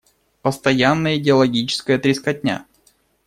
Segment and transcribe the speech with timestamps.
[0.41, 2.65] Постоянная идеологическая трескотня.